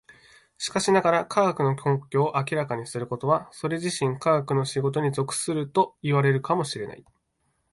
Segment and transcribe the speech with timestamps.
[0.57, 7.05] しかしながら、科学の根拠を明らかにすることはそれ自身科学の仕事に属するといわれるかも知れない。